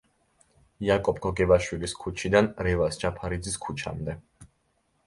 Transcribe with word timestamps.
იაკობ 0.87 1.19
გოგებაშვილის 1.25 1.93
ქუჩიდან 2.01 2.51
რევაზ 2.69 2.99
ჯაფარიძის 3.05 3.63
ქუჩამდე. 3.69 4.19